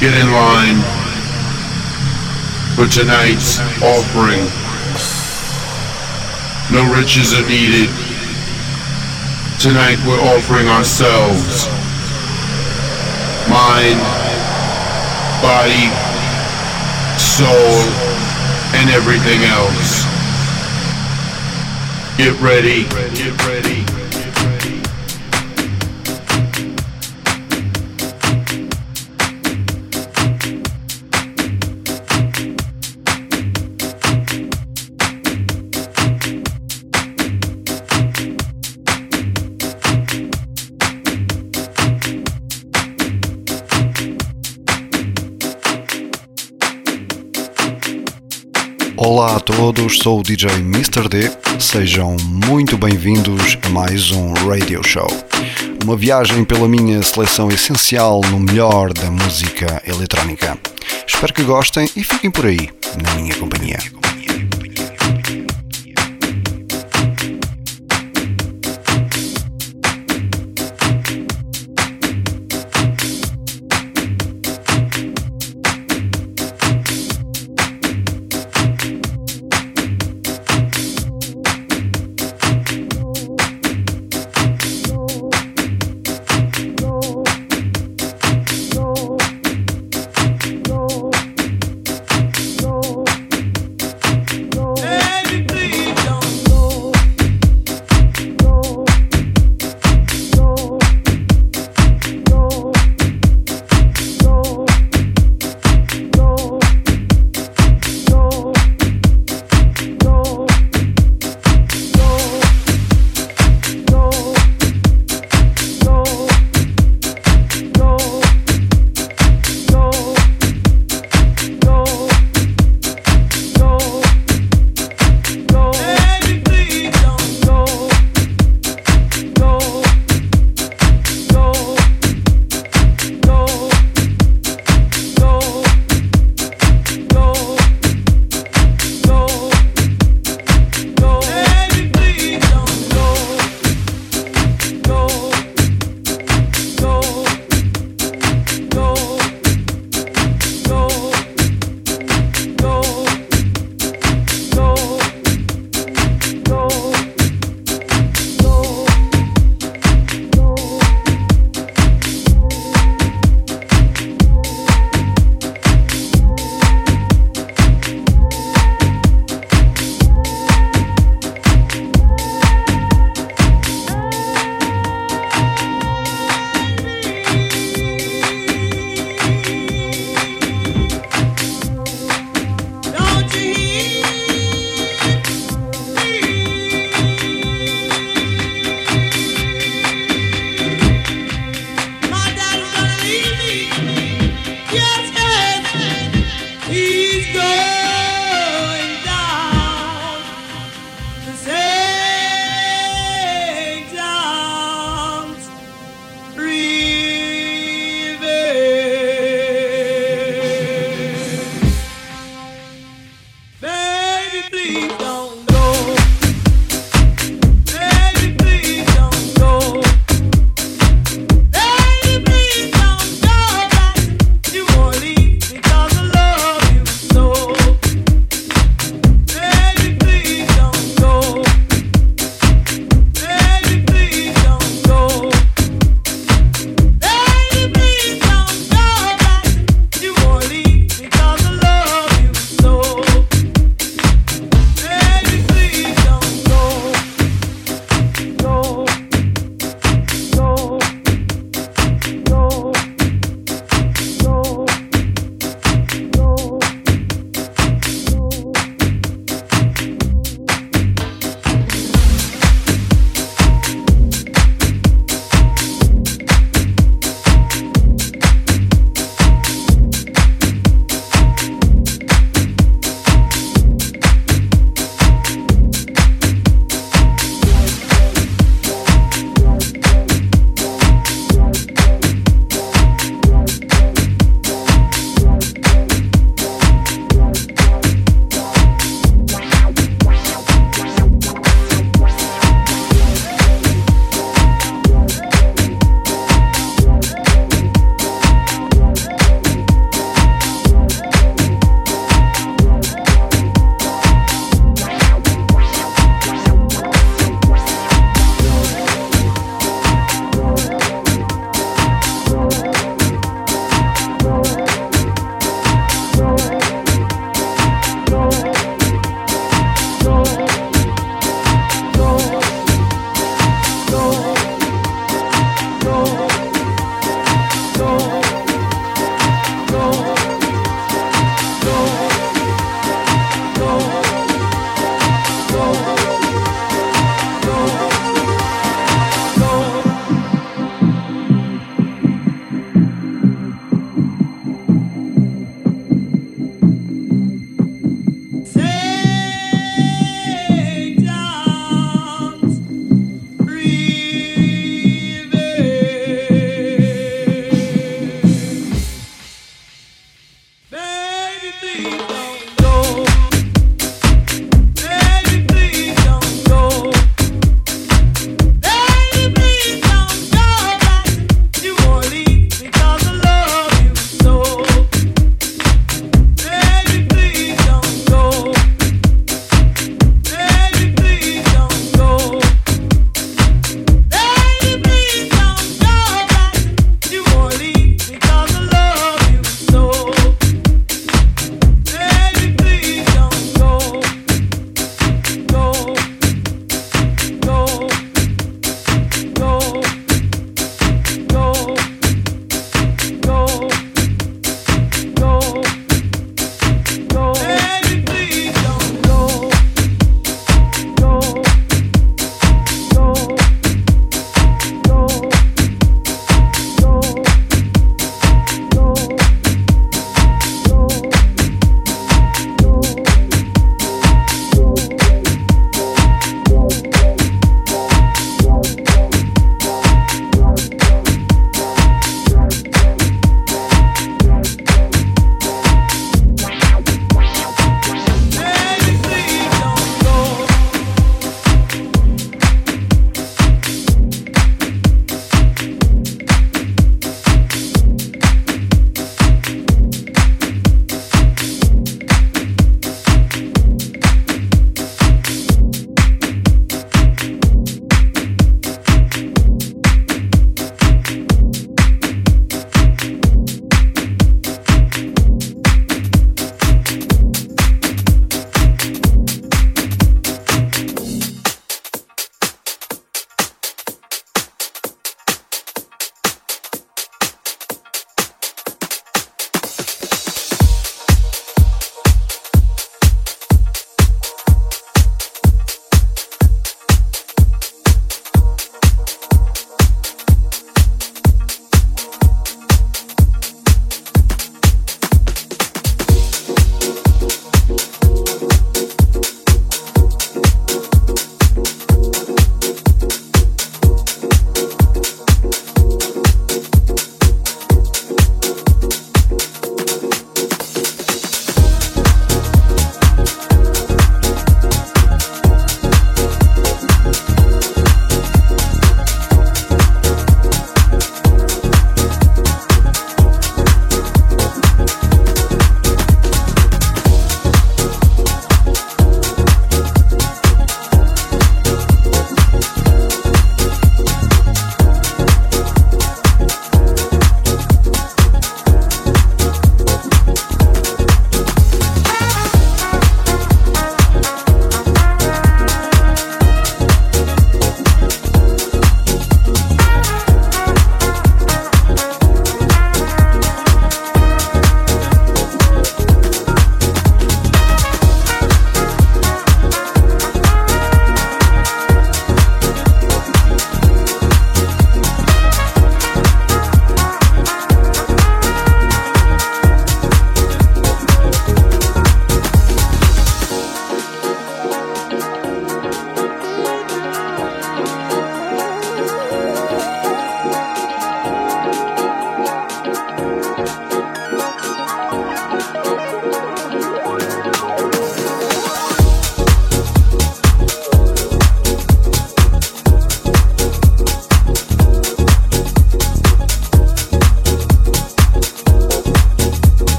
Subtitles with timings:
[0.00, 0.78] Get in line
[2.76, 4.46] for tonight's offering.
[6.70, 7.90] No riches are needed.
[9.58, 11.66] Tonight we're offering ourselves.
[13.50, 13.98] Mind,
[15.42, 15.90] body,
[17.18, 17.82] soul,
[18.78, 20.04] and everything else.
[22.16, 22.84] Get ready.
[23.16, 23.97] Get ready.
[49.88, 51.08] Todos, sou o DJ Mr.
[51.08, 51.30] D.
[51.58, 55.08] Sejam muito bem-vindos a mais um Radio Show.
[55.84, 60.58] Uma viagem pela minha seleção essencial no melhor da música eletrónica.
[61.06, 62.68] Espero que gostem e fiquem por aí,
[63.02, 63.78] na minha companhia.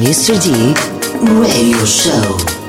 [0.00, 0.32] Mr.
[0.40, 0.72] D
[1.38, 2.59] Radio Show.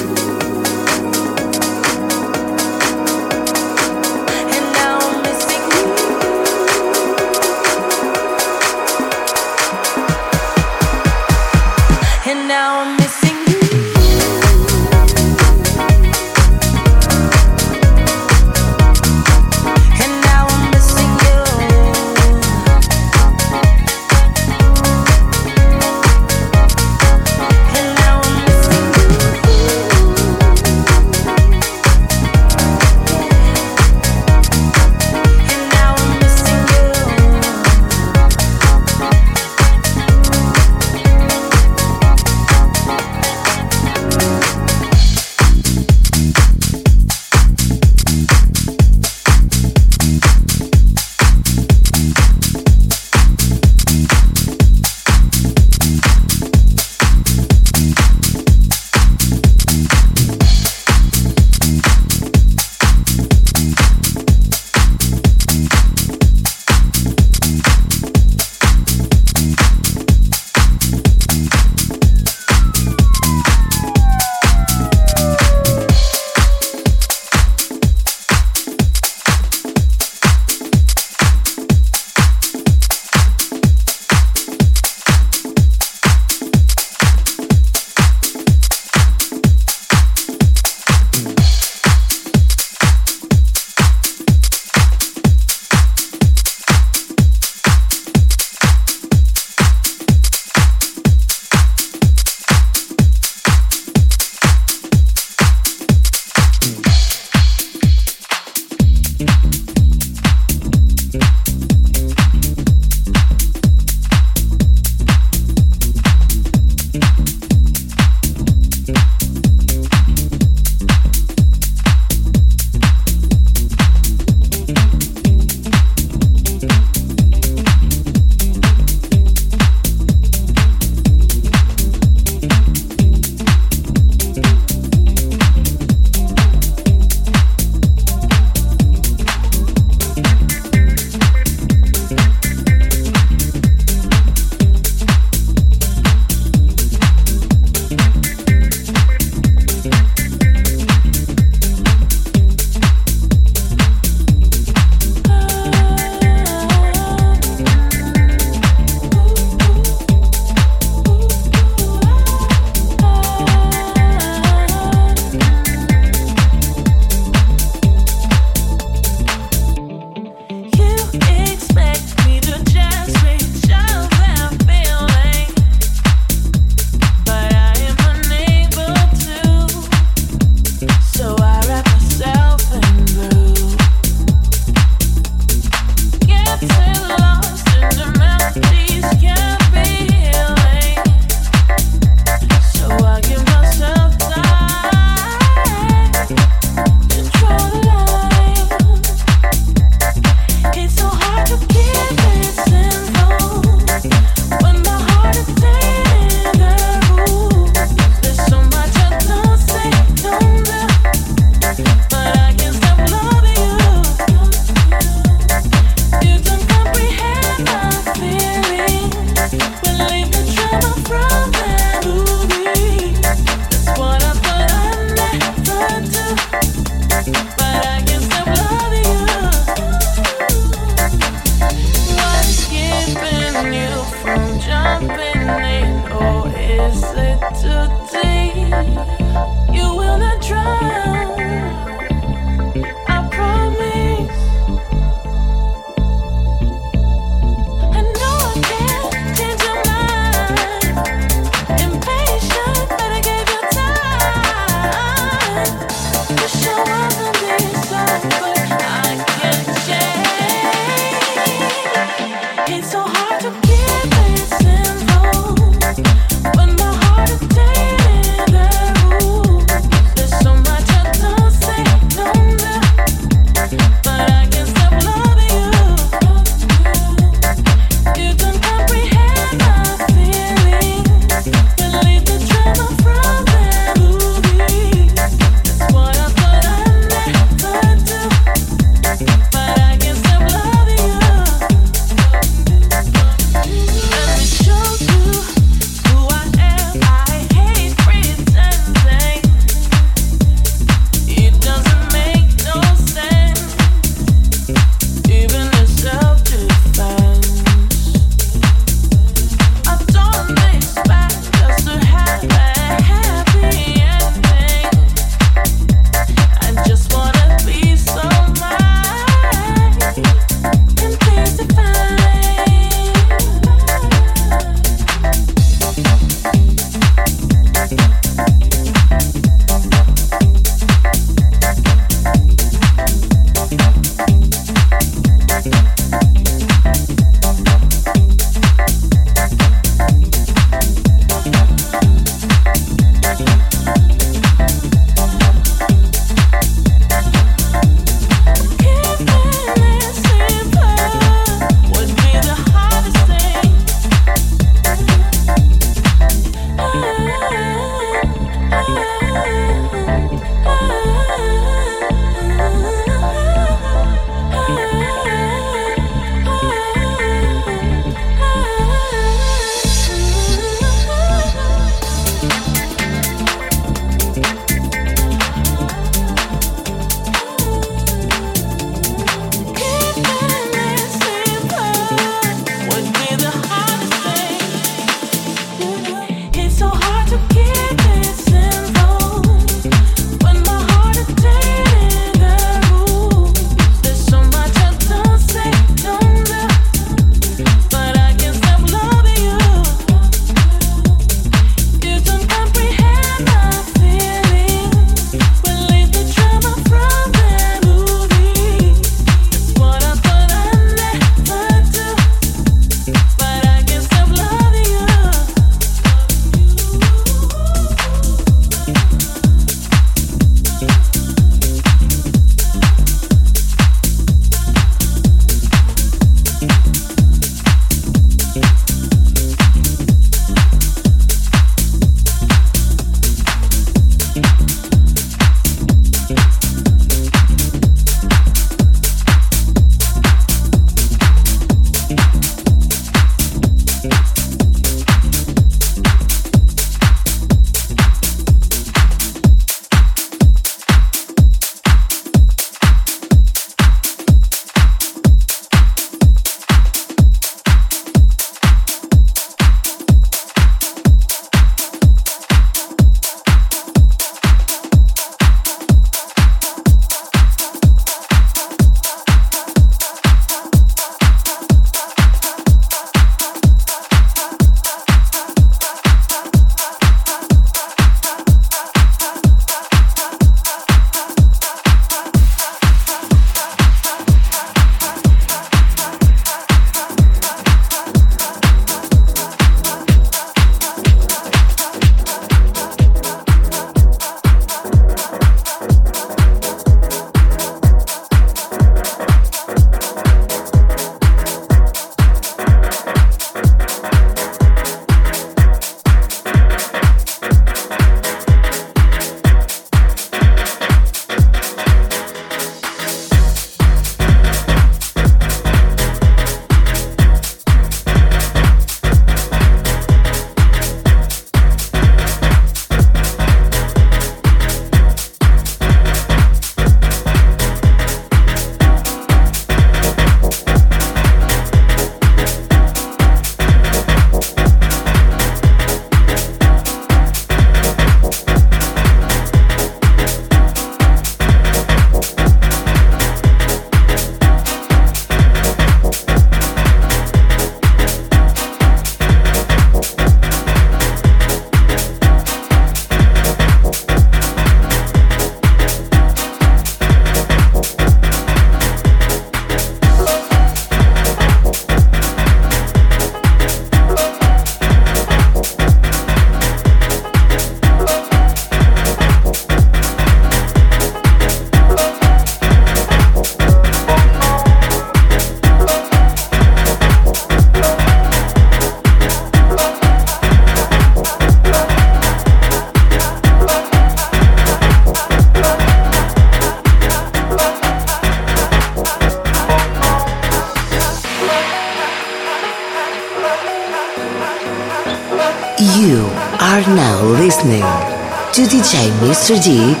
[599.51, 600.00] DJ Mr.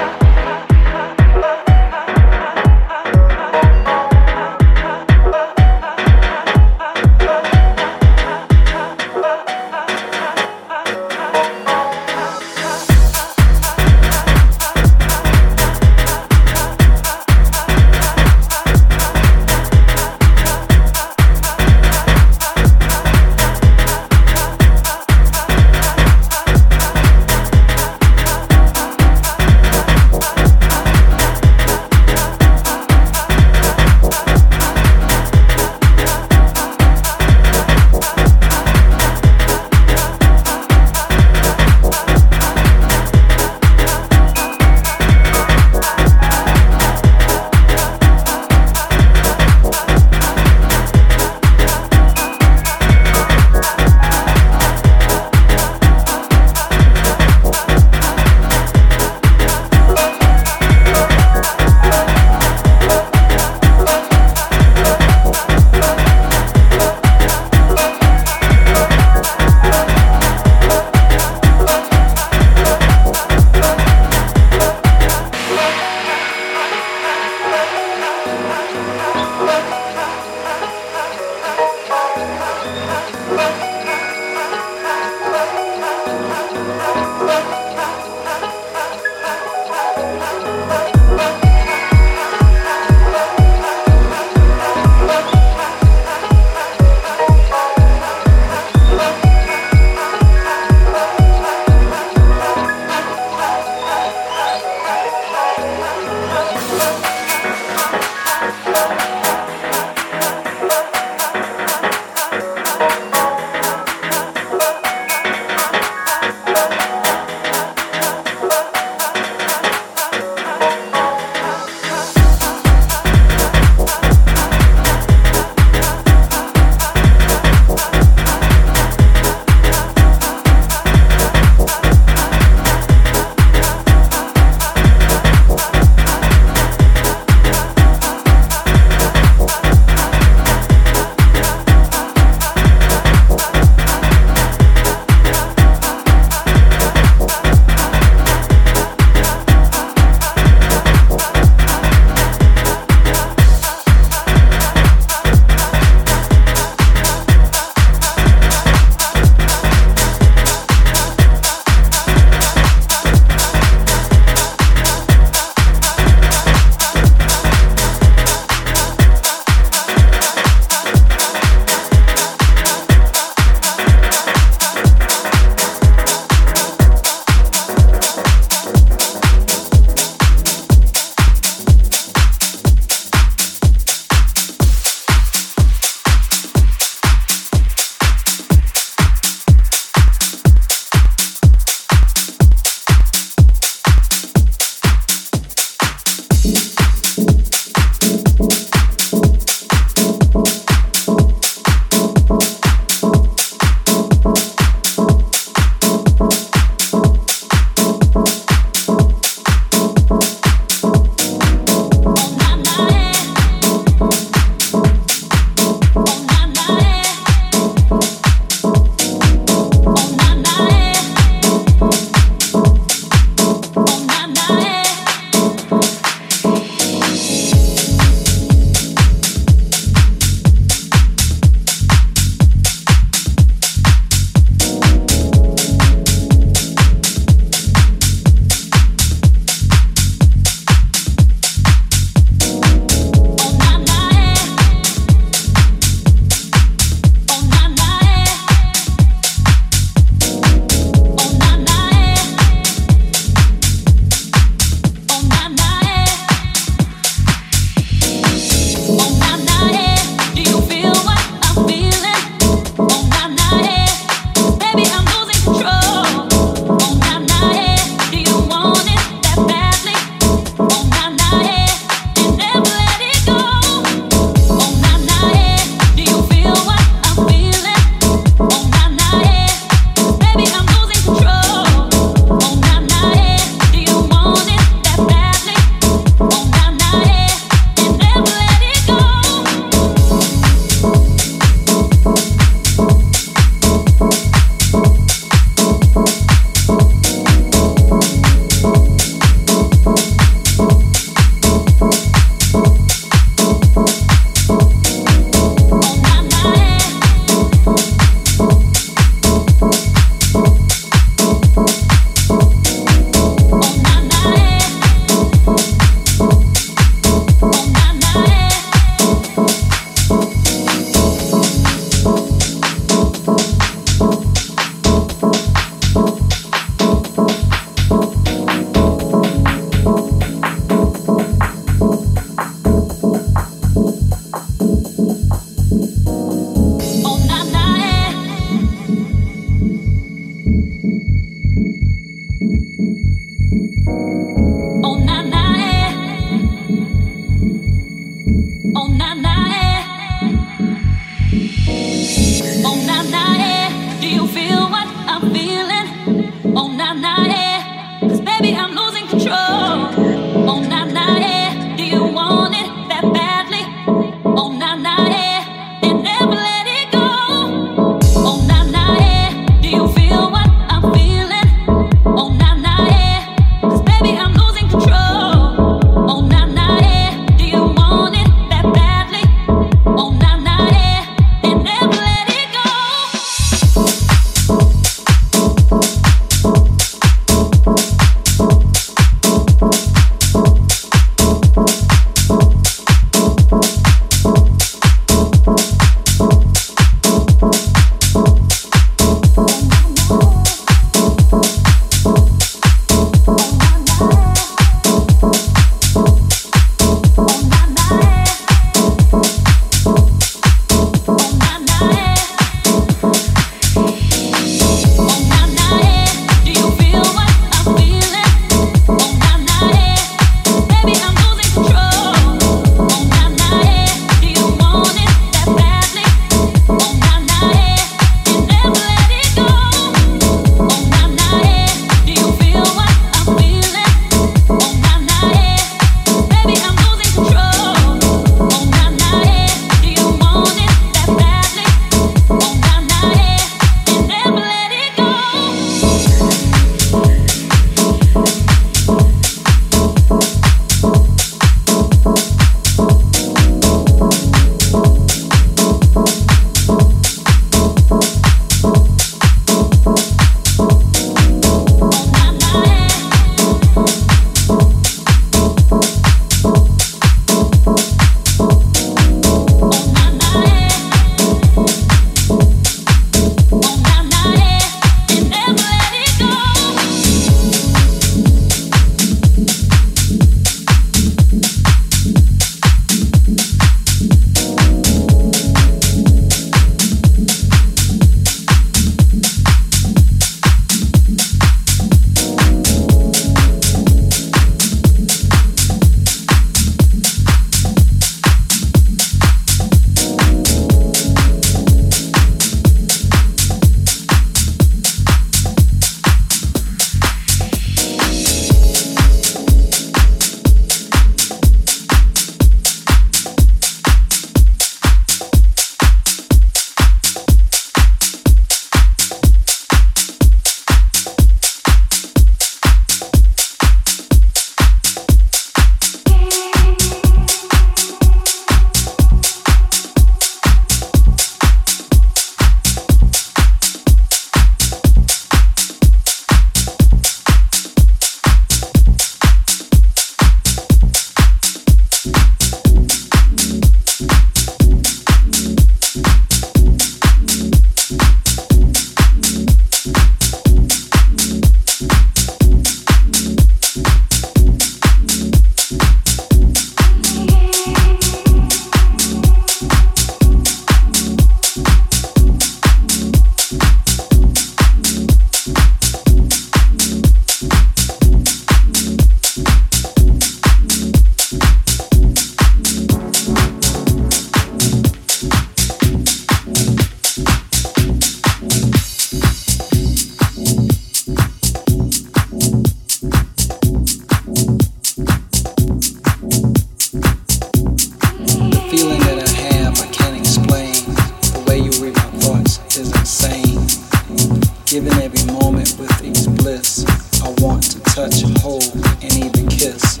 [594.74, 596.84] Giving every moment with each bliss.
[597.22, 600.00] I want to touch, hold, and even kiss.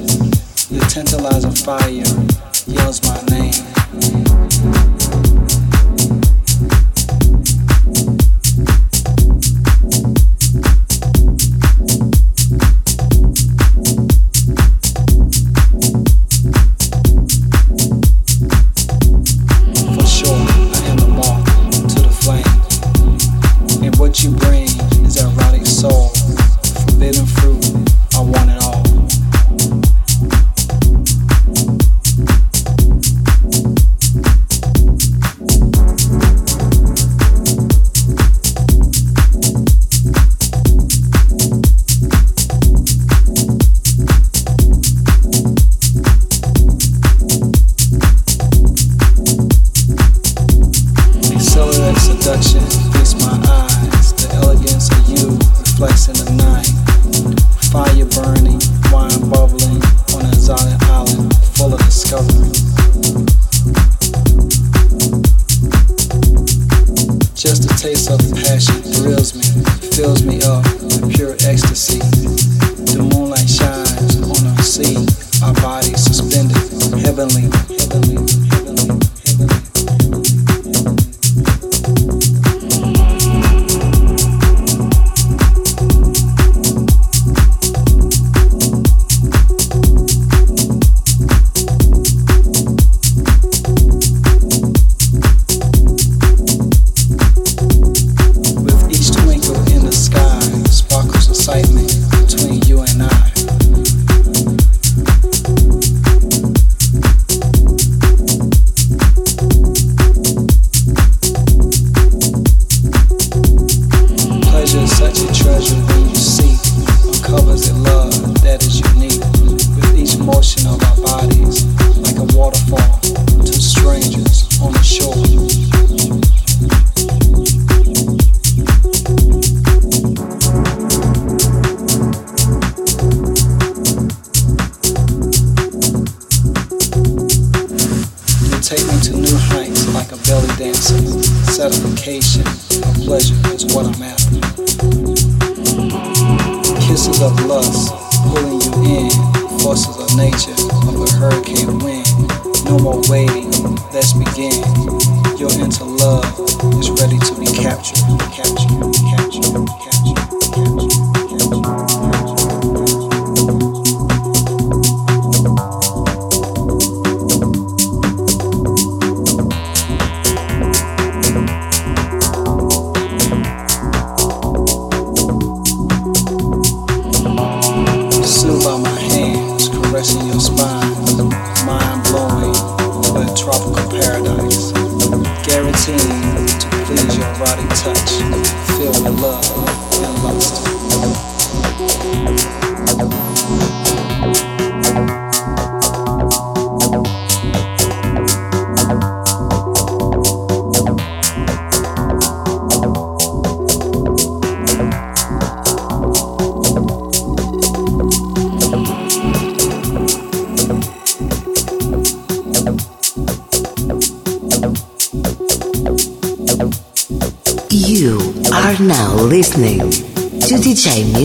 [0.68, 2.02] Your tantalizing fire
[2.66, 3.54] yells my name.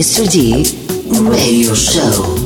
[0.00, 0.24] Mr.
[0.26, 0.64] D
[1.28, 2.39] Radio Show.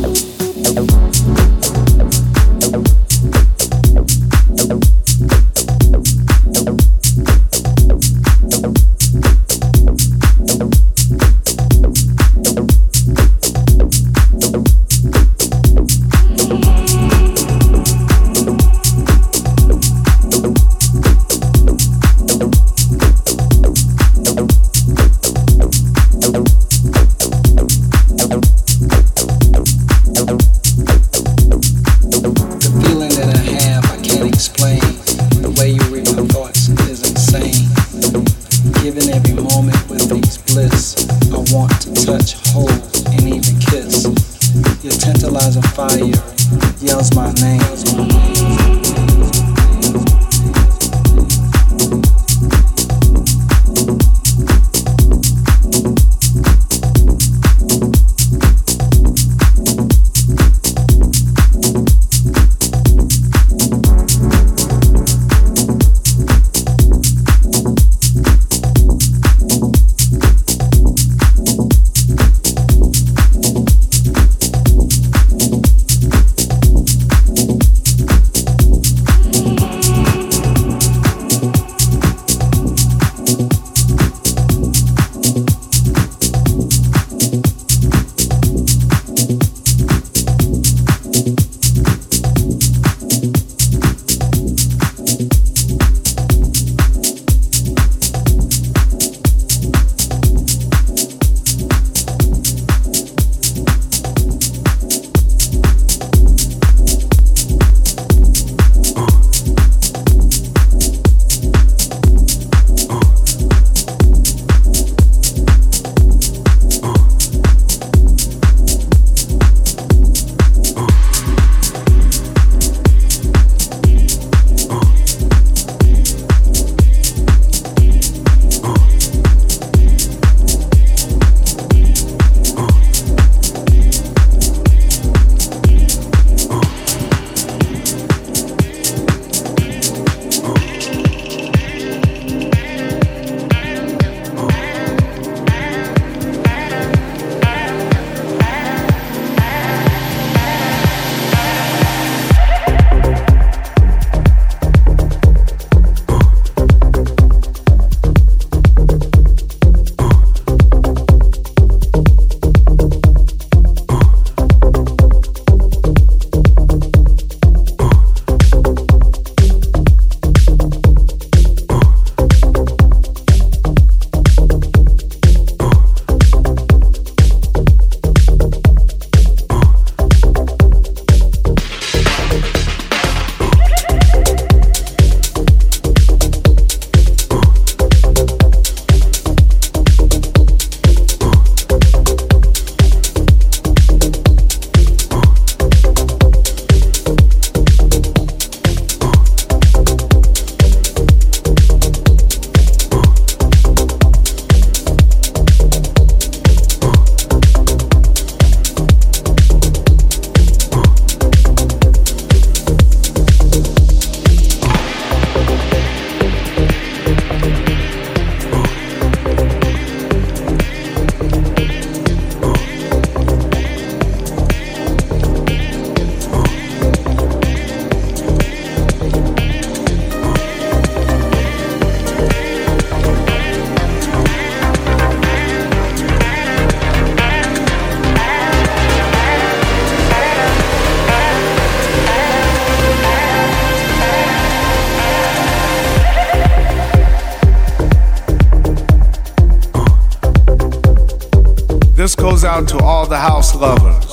[253.04, 254.10] All the house lovers,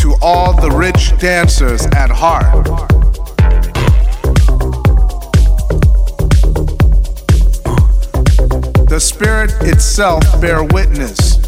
[0.00, 2.64] to all the rich dancers at heart.
[8.88, 11.38] The spirit itself bear witness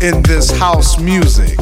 [0.00, 1.56] in this house music.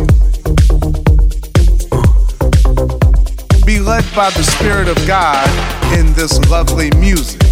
[3.64, 5.48] Be led by the Spirit of God
[5.98, 7.49] in this lovely music.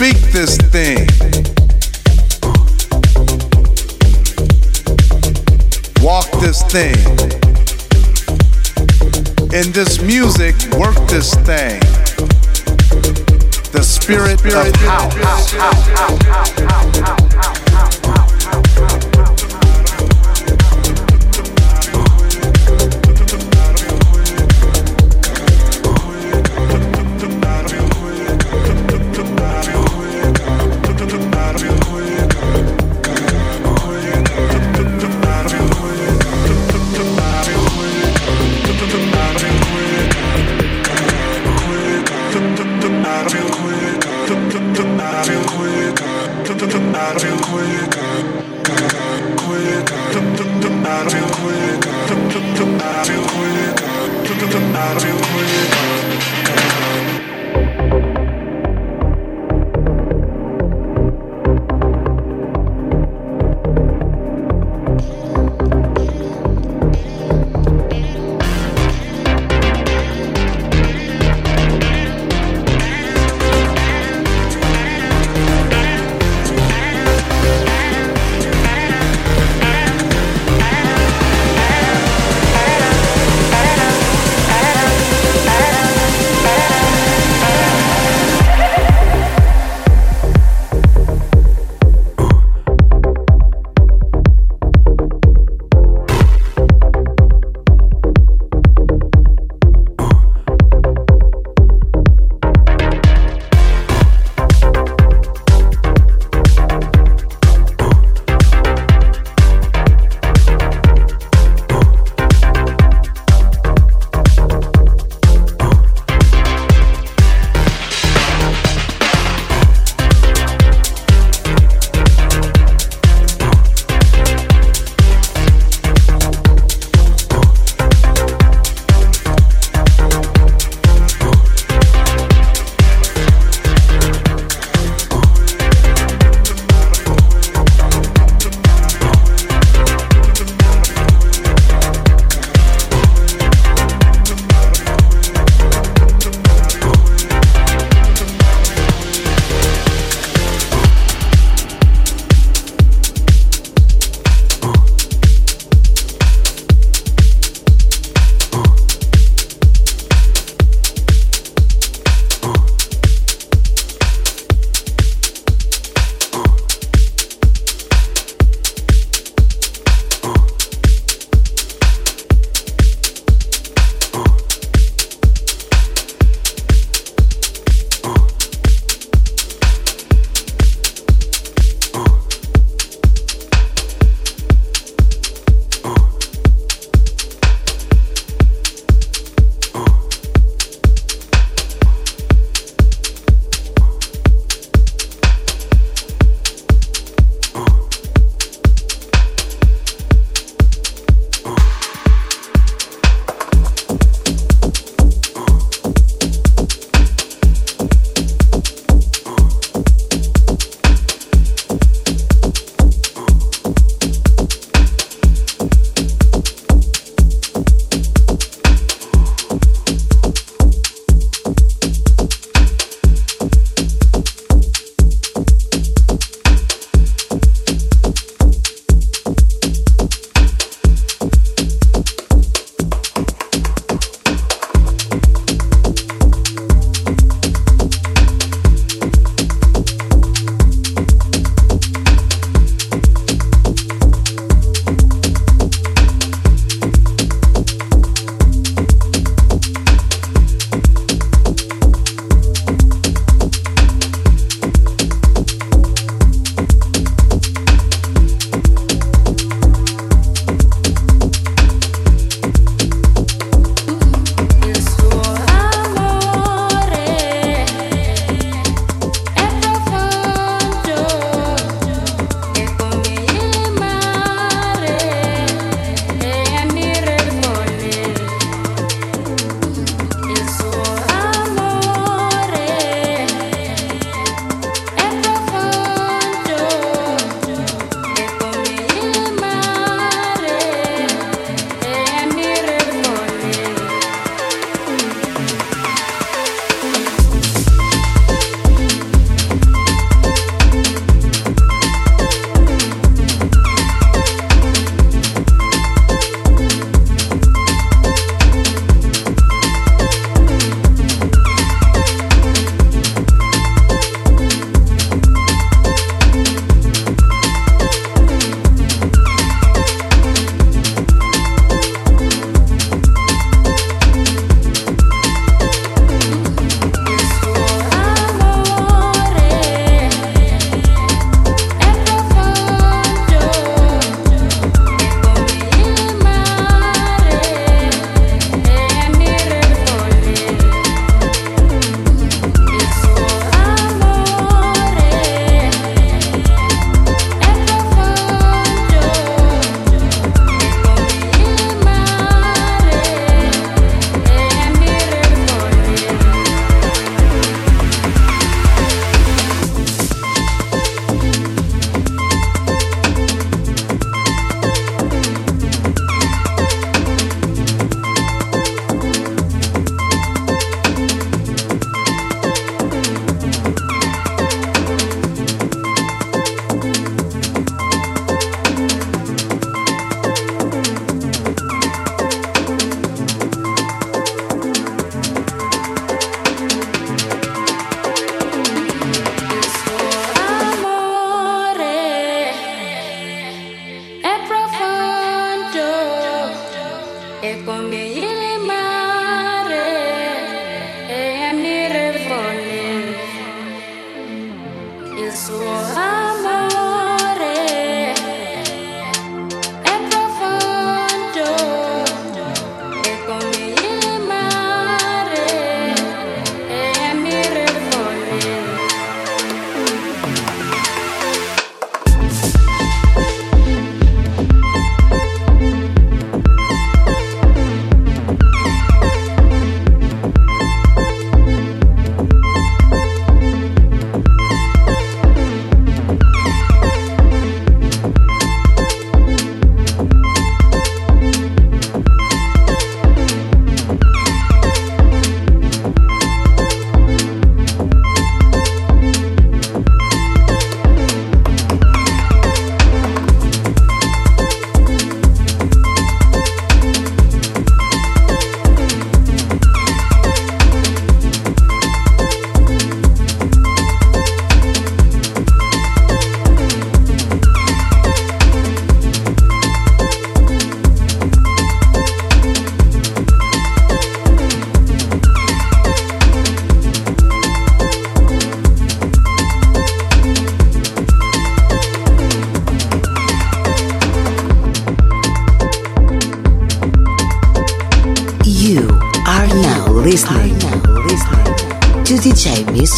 [0.00, 1.06] Speak this thing.
[6.00, 6.96] Walk this thing.
[9.52, 11.80] In this music, work this thing.
[13.72, 16.69] The spirit of house.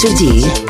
[0.04, 0.61] Listening to